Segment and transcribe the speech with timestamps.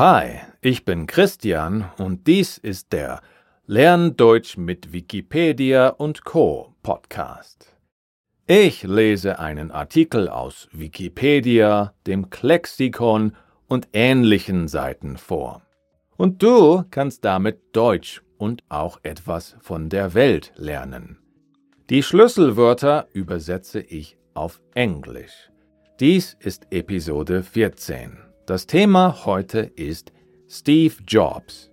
[0.00, 3.20] Hi, ich bin Christian und dies ist der
[3.66, 6.74] Lern Deutsch mit Wikipedia und Co.
[6.82, 7.76] Podcast.
[8.46, 13.36] Ich lese einen Artikel aus Wikipedia, dem Klexikon
[13.68, 15.60] und ähnlichen Seiten vor.
[16.16, 21.18] Und du kannst damit Deutsch und auch etwas von der Welt lernen.
[21.90, 25.50] Die Schlüsselwörter übersetze ich auf Englisch.
[26.00, 28.29] Dies ist Episode 14.
[28.50, 30.10] Das Thema heute ist
[30.48, 31.70] Steve Jobs.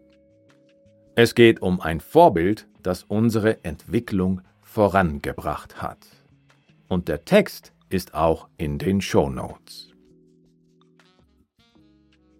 [1.15, 6.05] Es geht um ein Vorbild, das unsere Entwicklung vorangebracht hat.
[6.87, 9.89] Und der Text ist auch in den Show Notes.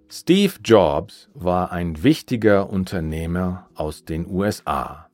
[0.07, 5.09] Steve Jobs war ein wichtiger Unternehmer aus den USA.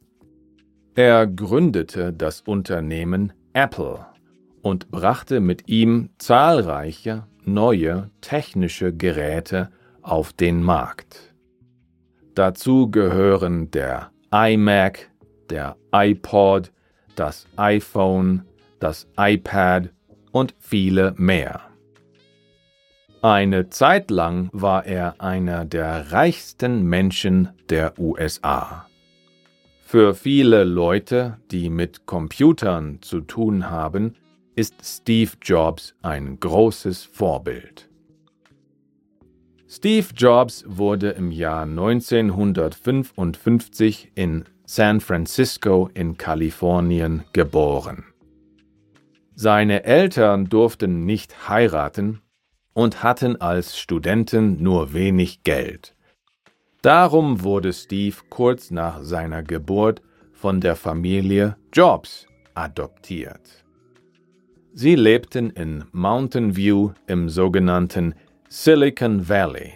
[0.95, 4.05] Er gründete das Unternehmen Apple
[4.61, 9.69] und brachte mit ihm zahlreiche neue technische Geräte
[10.01, 11.33] auf den Markt.
[12.35, 15.09] Dazu gehören der iMac,
[15.49, 16.71] der iPod,
[17.15, 18.43] das iPhone,
[18.79, 19.89] das iPad
[20.31, 21.61] und viele mehr.
[23.21, 28.87] Eine Zeit lang war er einer der reichsten Menschen der USA.
[29.81, 34.15] Für viele Leute, die mit Computern zu tun haben,
[34.55, 37.89] ist Steve Jobs ein großes Vorbild.
[39.67, 48.05] Steve Jobs wurde im Jahr 1955 in San Francisco in Kalifornien geboren.
[49.35, 52.21] Seine Eltern durften nicht heiraten
[52.73, 55.95] und hatten als Studenten nur wenig Geld.
[56.83, 63.62] Darum wurde Steve kurz nach seiner Geburt von der Familie Jobs adoptiert.
[64.75, 68.15] Sie lebten in Mountain View im sogenannten
[68.49, 69.71] Silicon Valley.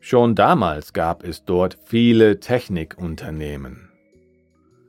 [0.00, 3.88] Schon damals gab es dort viele Technikunternehmen.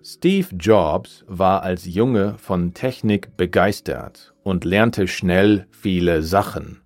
[0.03, 6.81] Steve Jobs war als Junge von Technik begeistert und lernte schnell viele Sachen.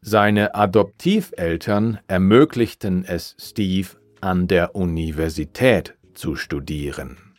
[0.00, 3.88] Seine Adoptiveltern ermöglichten es Steve,
[4.20, 7.33] an der Universität zu studieren.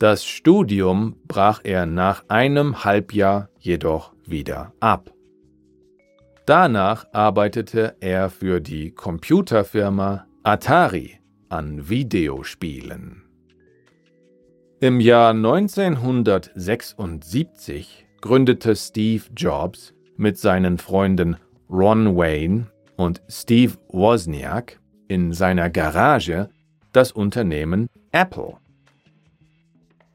[0.00, 5.12] Das Studium brach er nach einem Halbjahr jedoch wieder ab.
[6.46, 11.18] Danach arbeitete er für die Computerfirma Atari
[11.50, 13.24] an Videospielen.
[14.80, 21.36] Im Jahr 1976 gründete Steve Jobs mit seinen Freunden
[21.68, 26.48] Ron Wayne und Steve Wozniak in seiner Garage
[26.92, 28.56] das Unternehmen Apple.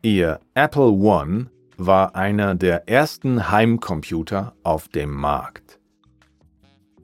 [0.05, 5.79] Ihr Apple One war einer der ersten Heimcomputer auf dem Markt.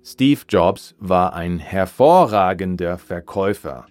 [0.03, 3.88] Steve Jobs war ein hervorragender Verkäufer,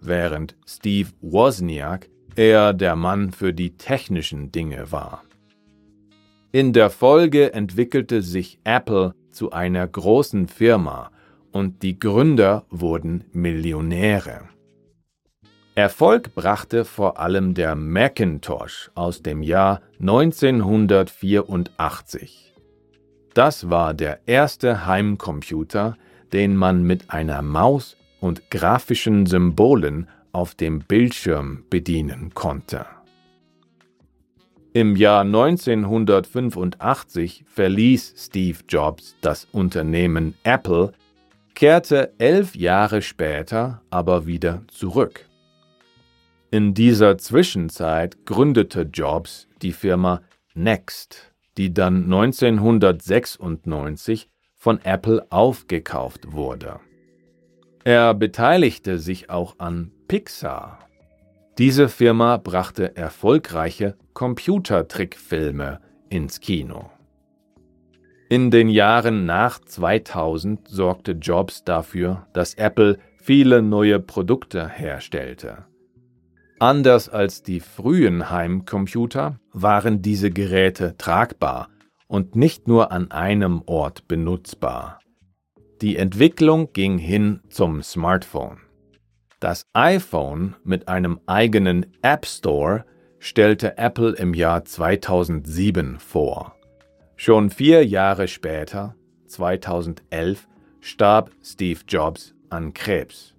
[0.00, 5.24] während Steve Wozniak eher der Mann für die technischen Dinge war.
[6.50, 11.10] In der Folge entwickelte sich Apple zu einer großen Firma
[11.52, 14.53] und die Gründer wurden Millionäre.
[15.76, 22.54] Erfolg brachte vor allem der Macintosh aus dem Jahr 1984.
[23.34, 25.96] Das war der erste Heimcomputer,
[26.32, 32.86] den man mit einer Maus und grafischen Symbolen auf dem Bildschirm bedienen konnte.
[34.72, 40.92] Im Jahr 1985 verließ Steve Jobs das Unternehmen Apple,
[41.54, 45.28] kehrte elf Jahre später aber wieder zurück.
[46.54, 50.22] In dieser Zwischenzeit gründete Jobs die Firma
[50.54, 56.78] Next, die dann 1996 von Apple aufgekauft wurde.
[57.82, 60.78] Er beteiligte sich auch an Pixar.
[61.58, 66.88] Diese Firma brachte erfolgreiche Computertrickfilme ins Kino.
[68.28, 75.64] In den Jahren nach 2000 sorgte Jobs dafür, dass Apple viele neue Produkte herstellte.
[76.64, 81.68] Anders als die frühen Heimcomputer waren diese Geräte tragbar
[82.06, 84.98] und nicht nur an einem Ort benutzbar.
[85.82, 88.60] Die Entwicklung ging hin zum Smartphone.
[89.40, 92.86] Das iPhone mit einem eigenen App Store
[93.18, 96.56] stellte Apple im Jahr 2007 vor.
[97.16, 98.94] Schon vier Jahre später,
[99.26, 100.48] 2011,
[100.80, 103.33] starb Steve Jobs an Krebs.